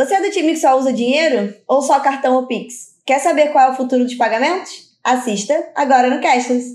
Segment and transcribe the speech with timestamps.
[0.00, 2.94] Você é do time que só usa dinheiro ou só cartão ou Pix?
[3.04, 4.70] Quer saber qual é o futuro dos pagamentos?
[5.04, 6.72] Assista agora no Cashless.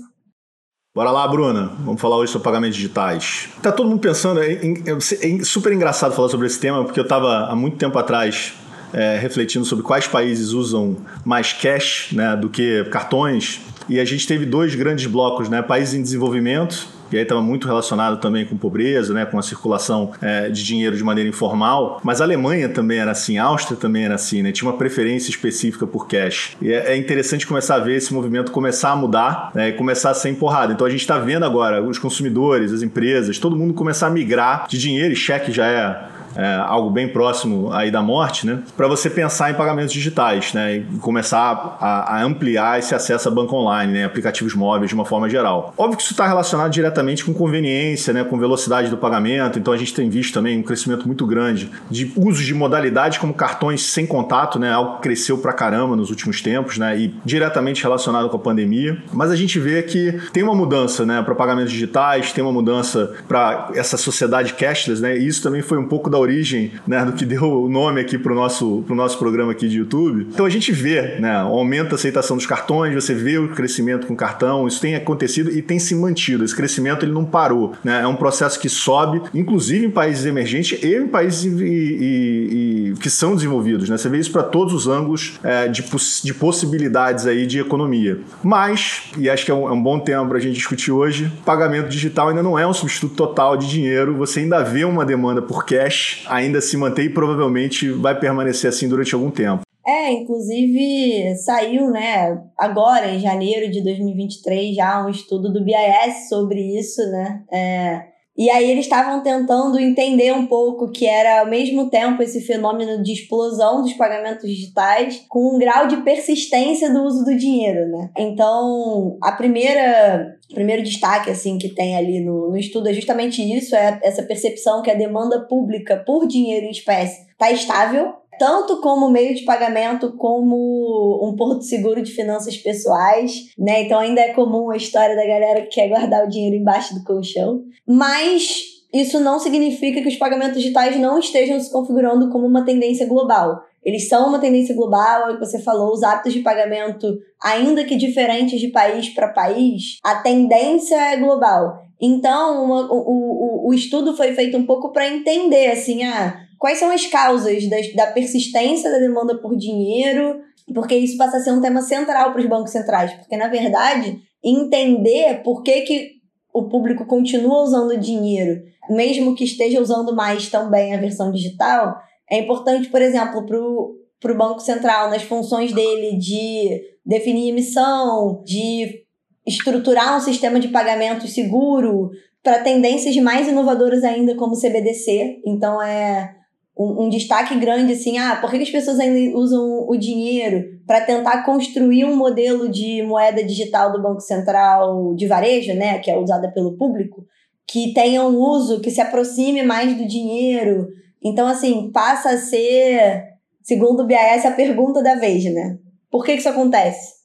[0.94, 1.72] Bora lá, Bruna.
[1.80, 3.48] Vamos falar hoje sobre pagamentos digitais.
[3.60, 7.02] Tá todo mundo pensando, é, é, é super engraçado falar sobre esse tema, porque eu
[7.02, 8.54] estava há muito tempo atrás
[8.92, 13.60] é, refletindo sobre quais países usam mais cash né, do que cartões.
[13.88, 15.62] E a gente teve dois grandes blocos, né?
[15.62, 20.12] Países em desenvolvimento e aí estava muito relacionado também com pobreza, né, com a circulação
[20.20, 22.00] é, de dinheiro de maneira informal.
[22.02, 25.30] Mas a Alemanha também era assim, a Áustria também era assim, né, tinha uma preferência
[25.30, 26.56] específica por cash.
[26.60, 30.10] E é, é interessante começar a ver esse movimento começar a mudar né, e começar
[30.10, 30.72] a ser empurrado.
[30.72, 34.66] Então a gente está vendo agora os consumidores, as empresas, todo mundo começar a migrar
[34.68, 38.60] de dinheiro e cheque já é é, algo bem próximo aí da morte, né?
[38.76, 40.76] Para você pensar em pagamentos digitais, né?
[40.76, 44.04] E começar a, a, ampliar esse acesso a banco online, né?
[44.04, 45.72] Aplicativos móveis de uma forma geral.
[45.76, 48.22] Óbvio que isso está relacionado diretamente com conveniência, né?
[48.24, 49.58] Com velocidade do pagamento.
[49.58, 53.32] Então a gente tem visto também um crescimento muito grande de usos de modalidades como
[53.32, 54.72] cartões sem contato, né?
[54.72, 56.98] Algo que cresceu pra caramba nos últimos tempos, né?
[56.98, 59.02] E diretamente relacionado com a pandemia.
[59.12, 61.22] Mas a gente vê que tem uma mudança, né?
[61.22, 65.16] Para pagamentos digitais, tem uma mudança para essa sociedade cashless, né?
[65.16, 68.18] E isso também foi um pouco da origem né, do que deu o nome aqui
[68.18, 70.26] para o nosso, pro nosso programa aqui de YouTube.
[70.32, 74.16] Então a gente vê, né, aumenta a aceitação dos cartões, você vê o crescimento com
[74.16, 76.44] cartão, isso tem acontecido e tem se mantido.
[76.44, 78.02] Esse crescimento ele não parou, né?
[78.02, 82.94] É um processo que sobe, inclusive em países emergentes e em países e, e, e,
[83.00, 83.96] que são desenvolvidos, né?
[83.96, 85.84] Você vê isso para todos os ângulos é, de,
[86.22, 88.20] de possibilidades aí de economia.
[88.42, 91.32] Mas, e acho que é um, é um bom tema para a gente discutir hoje,
[91.44, 95.40] pagamento digital ainda não é um substituto total de dinheiro, você ainda vê uma demanda
[95.40, 99.62] por cash ainda se mantém e provavelmente vai permanecer assim durante algum tempo.
[99.86, 106.60] É, inclusive saiu, né, agora em janeiro de 2023 já um estudo do BIS sobre
[106.76, 107.42] isso, né?
[107.52, 112.40] É, e aí eles estavam tentando entender um pouco que era ao mesmo tempo esse
[112.42, 117.88] fenômeno de explosão dos pagamentos digitais com um grau de persistência do uso do dinheiro,
[117.88, 118.10] né?
[118.16, 123.74] Então, a primeira primeiro destaque assim que tem ali no, no estudo é justamente isso,
[123.74, 129.10] é essa percepção que a demanda pública por dinheiro em espécie está estável tanto como
[129.10, 133.82] meio de pagamento como um porto seguro de finanças pessoais, né?
[133.82, 137.04] Então ainda é comum a história da galera que quer guardar o dinheiro embaixo do
[137.04, 142.64] colchão, mas isso não significa que os pagamentos digitais não estejam se configurando como uma
[142.64, 143.62] tendência global.
[143.84, 147.84] Eles são uma tendência global, é o que você falou, os hábitos de pagamento, ainda
[147.84, 151.84] que diferentes de país para país, a tendência é global.
[152.00, 156.78] Então, uma, o, o, o estudo foi feito um pouco para entender, assim, ah, Quais
[156.78, 160.40] são as causas da, da persistência da demanda por dinheiro?
[160.74, 163.12] Porque isso passa a ser um tema central para os bancos centrais.
[163.14, 166.16] Porque, na verdade, entender por que, que
[166.52, 171.96] o público continua usando dinheiro, mesmo que esteja usando mais também a versão digital,
[172.30, 179.04] é importante, por exemplo, para o Banco Central, nas funções dele de definir emissão, de
[179.46, 182.10] estruturar um sistema de pagamento seguro,
[182.42, 185.42] para tendências mais inovadoras ainda, como o CBDC.
[185.44, 186.35] Então, é
[186.78, 191.00] um, um, destaque grande assim, ah, por que as pessoas ainda usam o dinheiro para
[191.00, 196.18] tentar construir um modelo de moeda digital do Banco Central de varejo, né, que é
[196.18, 197.24] usada pelo público,
[197.66, 200.86] que tenha um uso que se aproxime mais do dinheiro.
[201.24, 203.24] Então, assim, passa a ser,
[203.62, 205.78] segundo o BIS, a pergunta da vez, né?
[206.10, 207.15] Por que, que isso acontece?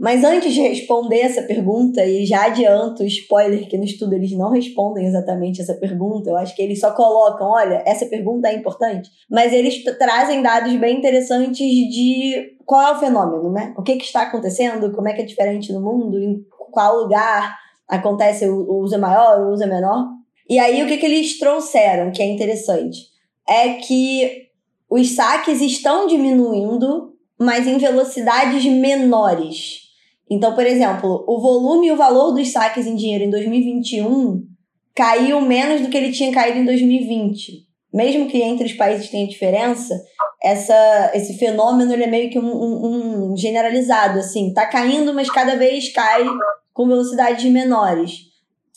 [0.00, 4.50] Mas antes de responder essa pergunta, e já adianto, spoiler, que no estudo eles não
[4.50, 9.10] respondem exatamente essa pergunta, eu acho que eles só colocam, olha, essa pergunta é importante,
[9.30, 13.74] mas eles trazem dados bem interessantes de qual é o fenômeno, né?
[13.76, 17.58] O que, que está acontecendo, como é que é diferente no mundo, em qual lugar
[17.86, 20.06] acontece o uso é maior, o uso é menor.
[20.48, 23.00] E aí o que, que eles trouxeram, que é interessante,
[23.46, 24.46] é que
[24.88, 29.79] os saques estão diminuindo, mas em velocidades menores.
[30.30, 34.42] Então, por exemplo, o volume e o valor dos saques em dinheiro em 2021
[34.94, 37.68] caiu menos do que ele tinha caído em 2020.
[37.92, 40.00] Mesmo que entre os países tenha diferença,
[40.40, 44.54] essa, esse fenômeno ele é meio que um, um, um generalizado, assim.
[44.54, 46.24] Tá caindo, mas cada vez cai
[46.72, 48.12] com velocidades menores.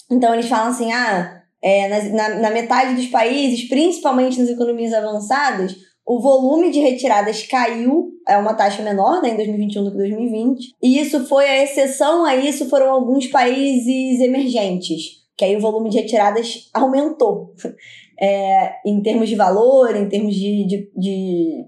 [0.10, 4.94] Então, eles falam assim, ah, é, na, na, na metade dos países, principalmente nas economias
[4.94, 9.98] avançadas, o volume de retiradas caiu, é uma taxa menor né, em 2021 do que
[9.98, 10.76] 2020.
[10.82, 15.90] E isso foi a exceção a isso foram alguns países emergentes, que aí o volume
[15.90, 17.54] de retiradas aumentou.
[18.22, 21.66] É, em termos de valor, em termos de, de, de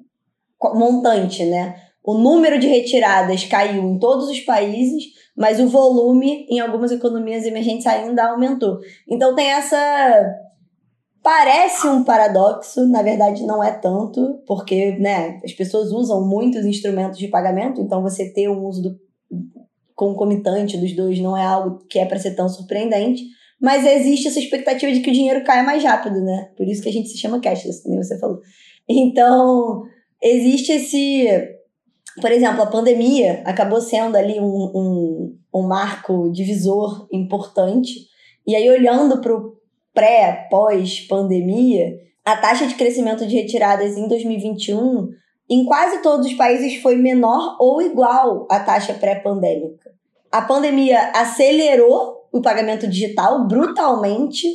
[0.61, 1.75] montante, né?
[2.03, 5.05] O número de retiradas caiu em todos os países,
[5.35, 8.77] mas o volume em algumas economias emergentes ainda aumentou.
[9.09, 10.23] Então tem essa
[11.25, 17.17] Parece um paradoxo, na verdade não é tanto, porque né, as pessoas usam muitos instrumentos
[17.17, 18.99] de pagamento, então você ter um uso do,
[19.95, 23.23] concomitante dos dois não é algo que é para ser tão surpreendente,
[23.59, 26.51] mas existe essa expectativa de que o dinheiro caia mais rápido, né?
[26.55, 28.39] Por isso que a gente se chama cashless, como você falou.
[28.87, 29.81] Então,
[30.21, 31.27] existe esse.
[32.21, 37.95] Por exemplo, a pandemia acabou sendo ali um, um, um marco divisor importante.
[38.45, 39.54] E aí, olhando para o
[39.95, 45.07] pré, pós-pandemia, a taxa de crescimento de retiradas em 2021,
[45.49, 49.91] em quase todos os países, foi menor ou igual à taxa pré-pandêmica.
[50.31, 54.45] A pandemia acelerou o pagamento digital brutalmente,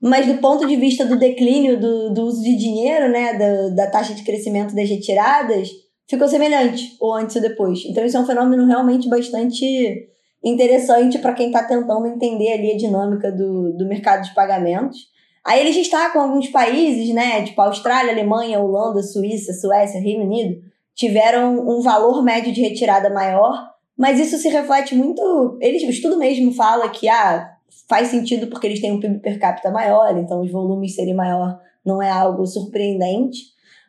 [0.00, 3.90] mas do ponto de vista do declínio do, do uso de dinheiro, né, da, da
[3.90, 5.68] taxa de crescimento das retiradas,
[6.08, 7.84] ficou semelhante, ou antes ou depois.
[7.84, 10.08] Então, isso é um fenômeno realmente bastante
[10.44, 15.10] interessante para quem está tentando entender ali a dinâmica do, do mercado de pagamentos.
[15.44, 20.60] Aí eles destacam alguns países, né, tipo Austrália, Alemanha, Holanda, Suíça, Suécia, Reino Unido,
[20.94, 25.58] tiveram um valor médio de retirada maior, mas isso se reflete muito.
[25.60, 27.50] Eles, o estudo mesmo fala que ah,
[27.88, 31.58] faz sentido porque eles têm um PIB per capita maior, então os volumes serem maior
[31.84, 33.38] não é algo surpreendente.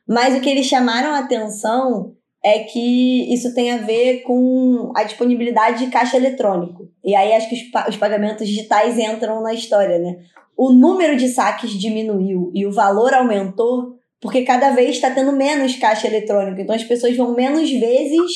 [0.07, 5.03] Mas o que eles chamaram a atenção é que isso tem a ver com a
[5.03, 6.89] disponibilidade de caixa eletrônico.
[7.03, 10.17] E aí acho que os, os pagamentos digitais entram na história, né?
[10.57, 15.75] O número de saques diminuiu e o valor aumentou porque cada vez está tendo menos
[15.75, 16.61] caixa eletrônico.
[16.61, 18.31] Então as pessoas vão menos vezes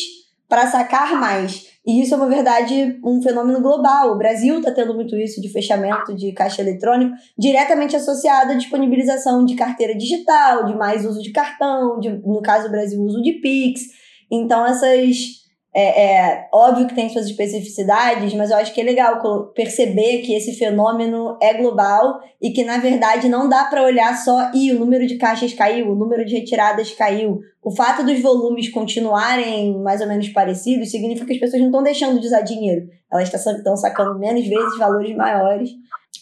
[0.47, 1.67] para sacar mais.
[1.85, 4.11] E isso é uma verdade, um fenômeno global.
[4.11, 9.45] O Brasil está tendo muito isso de fechamento de caixa eletrônico, diretamente associado à disponibilização
[9.45, 13.33] de carteira digital, de mais uso de cartão, de, no caso do Brasil, uso de
[13.33, 13.81] Pix.
[14.29, 15.46] Então, essas
[15.79, 19.21] é, é, óbvio que tem suas especificidades, mas eu acho que é legal
[19.53, 24.49] perceber que esse fenômeno é global e que, na verdade, não dá para olhar só
[24.55, 27.41] e o número de caixas caiu, o número de retiradas caiu.
[27.63, 31.83] O fato dos volumes continuarem mais ou menos parecidos significa que as pessoas não estão
[31.83, 35.69] deixando de usar dinheiro, elas estão sacando menos vezes valores maiores.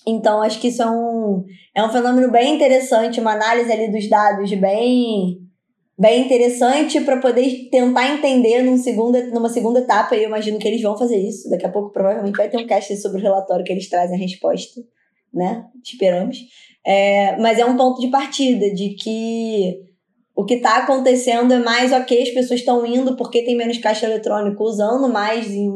[0.05, 4.09] Então, acho que isso é um, é um fenômeno bem interessante, uma análise ali dos
[4.09, 5.44] dados bem
[5.97, 10.68] bem interessante para poder tentar entender num segunda, numa segunda etapa, e eu imagino que
[10.68, 11.50] eles vão fazer isso.
[11.50, 14.19] Daqui a pouco provavelmente vai ter um cast sobre o relatório que eles trazem a
[14.19, 14.81] resposta,
[15.33, 15.65] né?
[15.83, 16.38] Esperamos.
[16.86, 19.80] É, mas é um ponto de partida de que
[20.36, 24.06] o que está acontecendo é mais ok, as pessoas estão indo porque tem menos caixa
[24.06, 25.69] eletrônico usando mais em,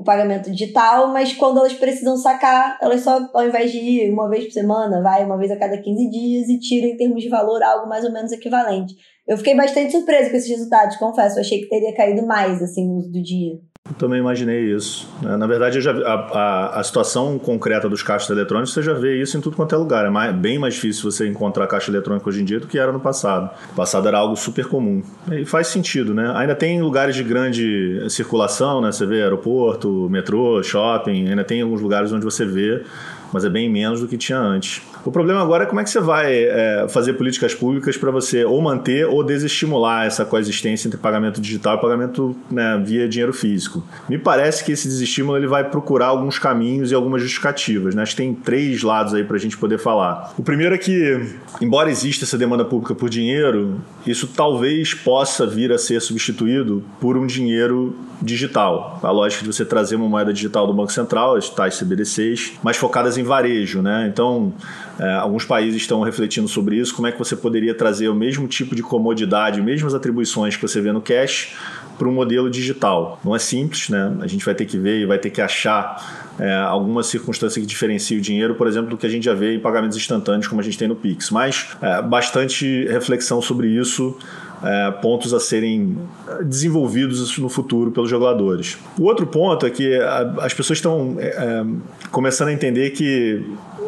[0.00, 4.28] o, pagamento digital, mas quando elas precisam sacar, elas só, ao invés de ir uma
[4.28, 7.28] vez por semana, vai uma vez a cada 15 dias e tira em termos de
[7.28, 8.94] valor algo mais ou menos equivalente.
[9.26, 11.36] Eu fiquei bastante surpresa com esses resultados, confesso.
[11.36, 13.69] Eu achei que teria caído mais, assim, no uso do dia.
[13.98, 15.08] Também imaginei isso.
[15.20, 15.36] Né?
[15.36, 19.36] Na verdade, já, a, a, a, situação concreta dos caixas eletrônicos, você já vê isso
[19.36, 20.06] em tudo quanto é lugar.
[20.06, 22.92] É mais, bem mais difícil você encontrar caixa eletrônica hoje em dia do que era
[22.92, 23.50] no passado.
[23.68, 25.02] No passado era algo super comum.
[25.30, 26.32] E faz sentido, né?
[26.36, 28.92] Ainda tem lugares de grande circulação, né?
[28.92, 32.84] Você vê aeroporto, metrô, shopping, ainda tem alguns lugares onde você vê
[33.32, 34.82] mas é bem menos do que tinha antes.
[35.04, 38.44] O problema agora é como é que você vai é, fazer políticas públicas para você
[38.44, 43.82] ou manter ou desestimular essa coexistência entre pagamento digital e pagamento né, via dinheiro físico.
[44.08, 47.94] Me parece que esse desestímulo ele vai procurar alguns caminhos e algumas justificativas.
[47.94, 48.02] Né?
[48.02, 50.34] Acho que tem três lados aí para a gente poder falar.
[50.36, 51.20] O primeiro é que,
[51.60, 57.16] embora exista essa demanda pública por dinheiro, isso talvez possa vir a ser substituído por
[57.16, 58.98] um dinheiro digital.
[59.02, 62.76] A lógica de você trazer uma moeda digital do Banco Central, as tais CBDCs, mais
[62.76, 63.80] focadas em varejo.
[63.80, 64.08] Né?
[64.12, 64.52] Então,
[65.00, 68.46] é, alguns países estão refletindo sobre isso, como é que você poderia trazer o mesmo
[68.46, 71.54] tipo de comodidade, mesmas atribuições que você vê no cash
[71.96, 73.18] para um modelo digital.
[73.24, 74.14] Não é simples, né?
[74.20, 77.66] A gente vai ter que ver e vai ter que achar é, alguma circunstância que
[77.66, 80.60] diferencie o dinheiro, por exemplo, do que a gente já vê em pagamentos instantâneos, como
[80.60, 81.30] a gente tem no Pix.
[81.30, 84.16] Mas é, bastante reflexão sobre isso
[84.62, 85.96] é, pontos a serem
[86.42, 88.78] desenvolvidos no futuro pelos jogadores.
[88.98, 89.98] O outro ponto é que
[90.38, 91.64] as pessoas estão é, é,
[92.10, 93.42] começando a entender que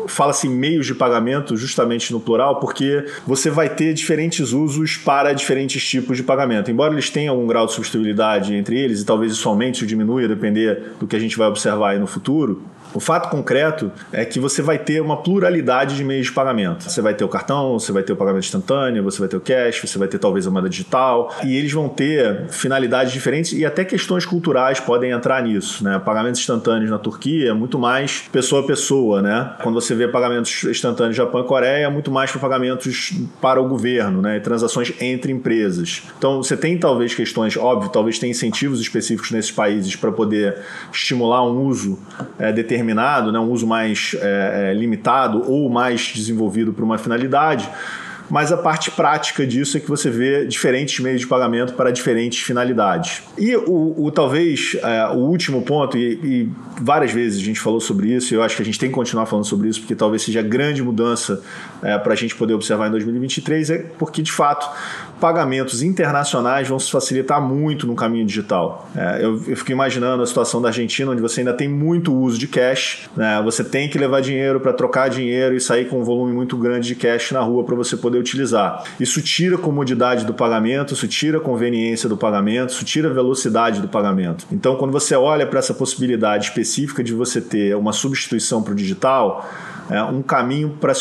[0.06, 5.86] fala-se meios de pagamento justamente no plural, porque você vai ter diferentes usos para diferentes
[5.86, 6.70] tipos de pagamento.
[6.70, 10.26] Embora eles tenham algum grau de substituibilidade entre eles, e talvez isso aumente ou diminua,
[10.28, 12.62] depender do que a gente vai observar aí no futuro,
[12.94, 16.84] o fato concreto é que você vai ter uma pluralidade de meios de pagamento.
[16.84, 19.40] Você vai ter o cartão, você vai ter o pagamento instantâneo, você vai ter o
[19.40, 23.64] cash, você vai ter talvez a moeda digital, e eles vão ter finalidades diferentes e
[23.64, 25.82] até questões culturais podem entrar nisso.
[25.82, 25.98] Né?
[25.98, 29.22] Pagamentos instantâneos na Turquia é muito mais pessoa a pessoa.
[29.22, 29.54] Né?
[29.62, 33.68] Quando você vê pagamentos instantâneos Japão e Coreia, é muito mais para pagamentos para o
[33.68, 34.36] governo né?
[34.36, 36.02] e transações entre empresas.
[36.18, 40.58] Então você tem talvez questões, óbvio, talvez tenha incentivos específicos nesses países para poder
[40.92, 41.98] estimular um uso
[42.38, 46.98] é, determinado determinado, né, um uso mais é, é limitado ou mais desenvolvido para uma
[46.98, 47.68] finalidade
[48.32, 52.40] mas a parte prática disso é que você vê diferentes meios de pagamento para diferentes
[52.40, 53.22] finalidades.
[53.36, 57.78] E o, o talvez é, o último ponto, e, e, várias vezes a gente falou
[57.78, 59.94] sobre isso, e eu acho que a gente tem que continuar falando sobre isso, porque
[59.94, 61.42] talvez seja a grande mudança
[61.82, 64.66] é, para a gente poder observar em 2023, é porque de fato
[65.20, 68.90] pagamentos internacionais vão se facilitar muito no caminho digital.
[68.96, 72.38] É, eu, eu, fico imaginando a situação da Argentina, onde você ainda tem muito uso
[72.38, 73.40] de cash, né?
[73.44, 76.88] você tem que levar dinheiro para trocar dinheiro e sair com um volume muito grande
[76.88, 78.84] de cash na rua para você poder utilizar.
[78.98, 83.12] Isso tira a comodidade do pagamento, isso tira a conveniência do pagamento, isso tira a
[83.12, 84.46] velocidade do pagamento.
[84.50, 88.76] Então, quando você olha para essa possibilidade específica de você ter uma substituição para o
[88.76, 89.48] digital,
[89.90, 90.94] é um caminho para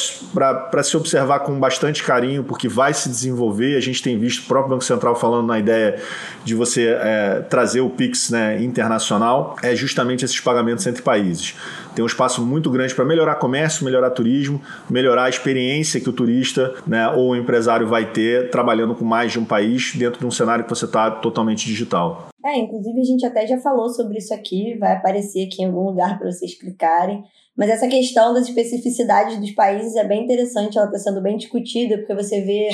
[0.84, 3.76] se observar com bastante carinho, porque vai se desenvolver.
[3.76, 6.02] A gente tem visto o próprio Banco Central falando na ideia
[6.44, 11.56] de você é, trazer o PIX né, internacional, é justamente esses pagamentos entre países.
[11.96, 16.14] Tem um espaço muito grande para melhorar comércio, melhorar turismo, melhorar a experiência que o
[16.14, 20.26] turista né, ou o empresário vai ter trabalhando com mais de um país dentro de
[20.26, 22.31] um cenário que você está totalmente digital.
[22.44, 25.86] É, inclusive a gente até já falou sobre isso aqui, vai aparecer aqui em algum
[25.86, 27.24] lugar para vocês clicarem.
[27.56, 31.98] Mas essa questão das especificidades dos países é bem interessante, ela está sendo bem discutida,
[31.98, 32.70] porque você vê,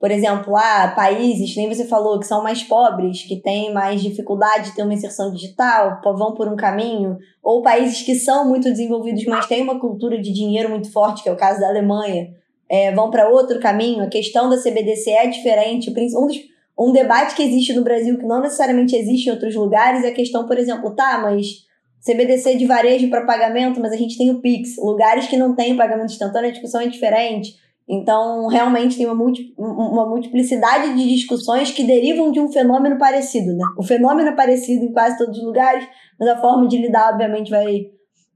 [0.00, 4.70] por exemplo, ah, países, nem você falou, que são mais pobres, que têm mais dificuldade
[4.70, 9.24] de ter uma inserção digital, vão por um caminho, ou países que são muito desenvolvidos,
[9.26, 12.32] mas têm uma cultura de dinheiro muito forte, que é o caso da Alemanha,
[12.68, 14.02] é, vão para outro caminho.
[14.02, 15.90] A questão da CBDC é diferente.
[15.90, 16.36] Um, dos,
[16.78, 20.14] um debate que existe no Brasil, que não necessariamente existe em outros lugares, é a
[20.14, 21.64] questão, por exemplo, tá, mas
[22.04, 24.76] CBDC de varejo para pagamento, mas a gente tem o Pix.
[24.78, 27.54] Lugares que não tem pagamento instantâneo, a discussão é diferente.
[27.88, 33.54] Então, realmente tem uma, multi, uma multiplicidade de discussões que derivam de um fenômeno parecido,
[33.54, 33.64] né?
[33.78, 35.86] O fenômeno é parecido em quase todos os lugares,
[36.18, 37.86] mas a forma de lidar, obviamente, vai,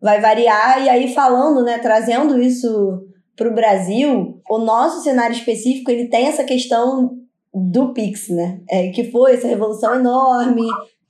[0.00, 0.84] vai variar.
[0.84, 3.02] E aí, falando, né, trazendo isso
[3.34, 7.18] para o Brasil, o nosso cenário específico, ele tem essa questão
[7.58, 8.60] do Pix, né?
[8.68, 10.66] É, que foi essa revolução enorme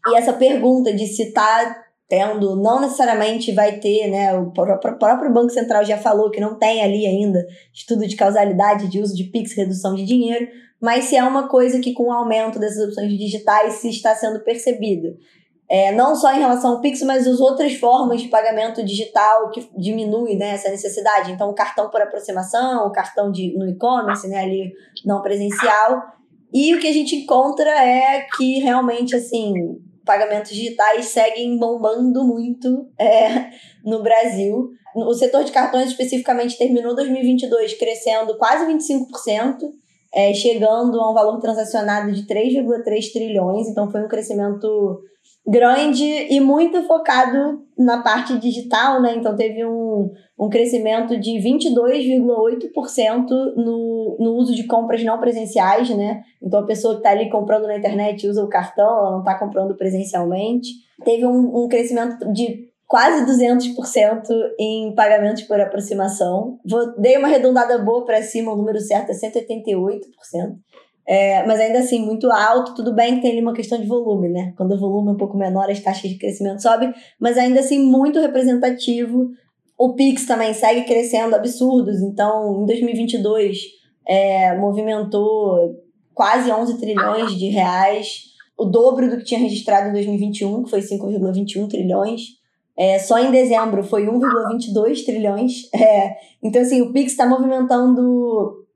[0.06, 4.34] e essa pergunta de se está tendo, não necessariamente vai ter, né?
[4.38, 9.00] O próprio Banco Central já falou que não tem ali ainda estudo de causalidade de
[9.00, 10.48] uso de PIX, redução de dinheiro,
[10.80, 14.40] mas se é uma coisa que com o aumento dessas opções digitais se está sendo
[14.40, 15.14] percebida.
[15.70, 19.68] É, não só em relação ao Pix, mas as outras formas de pagamento digital que
[19.76, 21.30] diminui né, essa necessidade.
[21.30, 24.72] Então, o cartão por aproximação, o cartão de, no e-commerce, né, ali
[25.04, 26.04] não presencial.
[26.52, 29.52] E o que a gente encontra é que realmente, assim,
[30.04, 33.50] pagamentos digitais seguem bombando muito é,
[33.84, 34.70] no Brasil.
[34.94, 39.58] O setor de cartões especificamente terminou 2022 crescendo quase 25%,
[40.14, 45.02] é, chegando a um valor transacionado de 3,3 trilhões, então foi um crescimento
[45.46, 49.14] grande e muito focado na parte digital, né?
[49.16, 56.22] Então teve um, um crescimento de 22,8% no, no uso de compras não presenciais, né?
[56.42, 59.38] Então a pessoa que está ali comprando na internet usa o cartão, ela não está
[59.38, 60.68] comprando presencialmente.
[61.04, 64.22] Teve um, um crescimento de quase 200%
[64.58, 66.58] em pagamentos por aproximação.
[66.68, 70.00] Vou, dei uma arredondada boa para cima, o número certo é 188%.
[71.08, 72.74] É, mas ainda assim, muito alto.
[72.74, 74.52] Tudo bem que tem ali uma questão de volume, né?
[74.58, 77.78] Quando o volume é um pouco menor, as taxas de crescimento sobem, mas ainda assim,
[77.78, 79.30] muito representativo.
[79.78, 82.02] O Pix também segue crescendo absurdos.
[82.02, 83.58] Então, em 2022,
[84.06, 85.80] é, movimentou
[86.12, 88.24] quase 11 trilhões de reais,
[88.58, 92.20] o dobro do que tinha registrado em 2021, que foi 5,21 trilhões.
[92.76, 95.68] É, só em dezembro foi 1,22 trilhões.
[95.74, 98.67] É, então, assim, o Pix está movimentando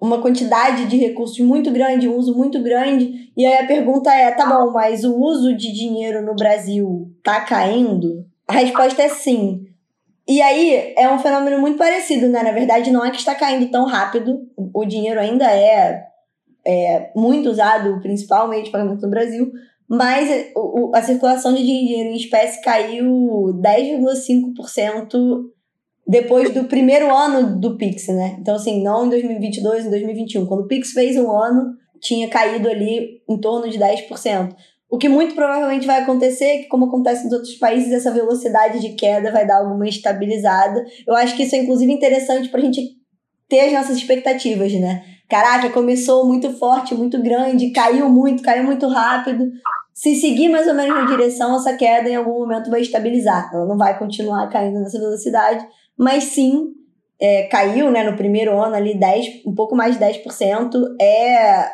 [0.00, 3.32] uma quantidade de recursos muito grande, um uso muito grande.
[3.36, 7.40] E aí a pergunta é: tá bom, mas o uso de dinheiro no Brasil tá
[7.40, 8.24] caindo?
[8.46, 9.66] A resposta é sim.
[10.26, 12.42] E aí é um fenômeno muito parecido, né?
[12.42, 14.46] Na verdade, não é que está caindo tão rápido.
[14.74, 16.04] O dinheiro ainda é,
[16.66, 19.50] é muito usado, principalmente pagamento no Brasil,
[19.88, 20.28] mas
[20.94, 23.06] a circulação de dinheiro em espécie caiu
[23.62, 25.48] 10,5%
[26.08, 28.38] depois do primeiro ano do Pix, né?
[28.40, 30.46] Então, assim, não em 2022, em 2021.
[30.46, 34.56] Quando o Pix fez um ano, tinha caído ali em torno de 10%.
[34.90, 38.80] O que muito provavelmente vai acontecer é que, como acontece nos outros países, essa velocidade
[38.80, 40.82] de queda vai dar alguma estabilizada.
[41.06, 42.96] Eu acho que isso é, inclusive, interessante para a gente
[43.46, 45.04] ter as nossas expectativas, né?
[45.28, 49.50] Caraca, começou muito forte, muito grande, caiu muito, caiu muito rápido.
[49.92, 53.50] Se seguir mais ou menos na direção, essa queda em algum momento vai estabilizar.
[53.52, 55.66] Ela não vai continuar caindo nessa velocidade,
[55.98, 56.74] mas sim
[57.20, 61.68] é, caiu né, no primeiro ano ali 10, um pouco mais de 10%, é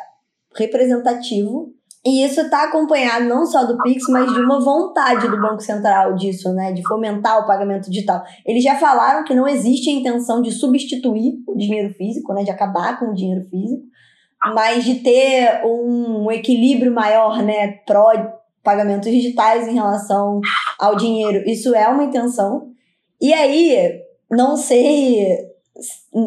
[0.57, 1.73] representativo.
[2.03, 6.13] E isso está acompanhado não só do Pix, mas de uma vontade do Banco Central
[6.13, 6.71] disso, né?
[6.71, 8.23] De fomentar o pagamento digital.
[8.45, 12.43] Eles já falaram que não existe a intenção de substituir o dinheiro físico, né?
[12.43, 13.81] De acabar com o dinheiro físico,
[14.53, 17.79] mas de ter um equilíbrio maior, né?
[17.87, 18.11] Pró
[18.63, 20.41] pagamentos digitais em relação
[20.79, 21.43] ao dinheiro.
[21.49, 22.67] Isso é uma intenção.
[23.19, 25.53] E aí, não sei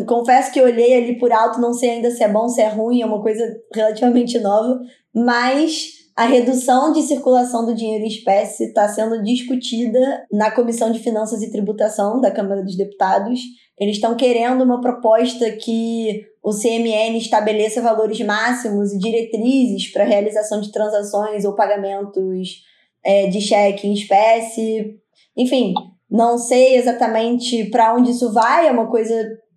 [0.07, 3.01] confesso que olhei ali por alto, não sei ainda se é bom, se é ruim,
[3.01, 3.43] é uma coisa
[3.75, 4.79] relativamente nova,
[5.15, 10.99] mas a redução de circulação do dinheiro em espécie está sendo discutida na Comissão de
[10.99, 13.41] Finanças e Tributação da Câmara dos Deputados.
[13.79, 20.61] Eles estão querendo uma proposta que o CMN estabeleça valores máximos e diretrizes para realização
[20.61, 22.65] de transações ou pagamentos
[23.05, 24.99] é, de cheque em espécie.
[25.37, 25.73] Enfim,
[26.11, 29.15] não sei exatamente para onde isso vai, é uma coisa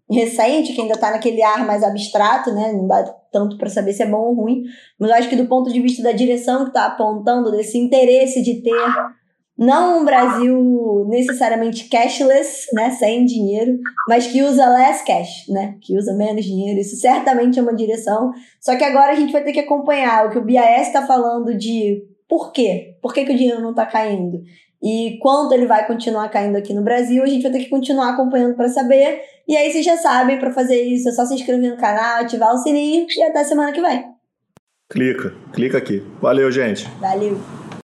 [0.10, 2.74] recente, que ainda está naquele ar mais abstrato, né?
[2.74, 4.64] Não dá tanto para saber se é bom ou ruim,
[5.00, 8.42] mas eu acho que do ponto de vista da direção que está apontando, desse interesse
[8.42, 8.94] de ter
[9.58, 13.78] não um Brasil necessariamente cashless, né, sem dinheiro,
[14.08, 16.80] mas que usa less cash, né, que usa menos dinheiro.
[16.80, 18.32] Isso certamente é uma direção.
[18.60, 21.56] Só que agora a gente vai ter que acompanhar o que o BIS está falando
[21.56, 22.98] de por quê?
[23.02, 24.42] Por que, que o dinheiro não está caindo?
[24.82, 28.10] E quanto ele vai continuar caindo aqui no Brasil, a gente vai ter que continuar
[28.10, 29.22] acompanhando para saber.
[29.48, 32.54] E aí vocês já sabem, para fazer isso é só se inscrever no canal, ativar
[32.54, 34.06] o sininho e até semana que vem.
[34.90, 36.04] Clica, clica aqui.
[36.20, 36.90] Valeu, gente.
[37.00, 37.61] Valeu.